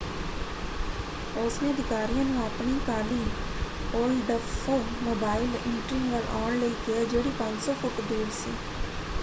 [1.35, 3.19] ਉਸਨੇ ਅਧਿਕਾਰੀਆਂ ਨੂੰ ਆਪਣੀ ਕਾਲੀ
[3.93, 8.55] ਓਲਡਸਮੋਬਾਈਲ ਇੰਟ੍ਰੀਗ ਵੱਲ ਆਉਣ ਲਈ ਕਿਹਾ ਜਿਹੜੀ 500 ਫੁੱਟ ਦੂਰ ਸੀ।